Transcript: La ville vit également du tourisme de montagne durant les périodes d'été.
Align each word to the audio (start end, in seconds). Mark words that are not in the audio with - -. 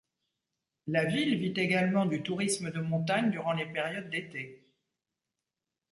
La 0.87 1.05
ville 1.05 1.37
vit 1.37 1.53
également 1.57 2.07
du 2.07 2.23
tourisme 2.23 2.71
de 2.71 2.79
montagne 2.81 3.29
durant 3.29 3.51
les 3.53 3.71
périodes 3.71 4.09
d'été. 4.09 4.67